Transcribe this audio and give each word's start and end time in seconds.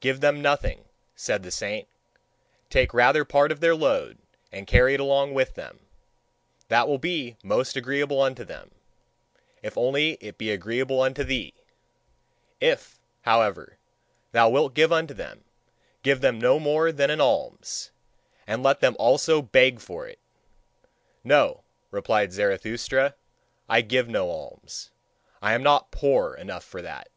"Give 0.00 0.20
them 0.22 0.40
nothing," 0.40 0.86
said 1.14 1.42
the 1.42 1.50
saint. 1.50 1.86
"Take 2.70 2.94
rather 2.94 3.26
part 3.26 3.52
of 3.52 3.60
their 3.60 3.74
load, 3.74 4.16
and 4.50 4.66
carry 4.66 4.94
it 4.94 5.00
along 5.00 5.34
with 5.34 5.52
them 5.52 5.80
that 6.68 6.88
will 6.88 6.96
be 6.96 7.36
most 7.44 7.76
agreeable 7.76 8.22
unto 8.22 8.42
them: 8.42 8.70
if 9.62 9.76
only 9.76 10.12
it 10.12 10.38
be 10.38 10.50
agreeable 10.50 11.02
unto 11.02 11.24
thee! 11.24 11.52
If, 12.58 12.98
however, 13.24 13.76
thou 14.32 14.48
wilt 14.48 14.72
give 14.72 14.92
unto 14.92 15.12
them, 15.12 15.44
give 16.02 16.22
them 16.22 16.38
no 16.38 16.58
more 16.58 16.90
than 16.90 17.10
an 17.10 17.20
alms, 17.20 17.90
and 18.46 18.62
let 18.62 18.80
them 18.80 18.96
also 18.98 19.42
beg 19.42 19.78
for 19.78 20.06
it!" 20.06 20.20
"No," 21.22 21.64
replied 21.90 22.32
Zarathustra, 22.32 23.14
"I 23.68 23.82
give 23.82 24.08
no 24.08 24.30
alms. 24.30 24.90
I 25.42 25.52
am 25.52 25.62
not 25.62 25.90
poor 25.90 26.32
enough 26.34 26.64
for 26.64 26.80
that." 26.80 27.10